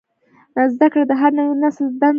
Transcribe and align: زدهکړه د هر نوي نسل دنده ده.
زدهکړه 0.73 1.03
د 1.07 1.11
هر 1.21 1.31
نوي 1.39 1.53
نسل 1.63 1.85
دنده 1.87 1.99
ده. 1.99 2.09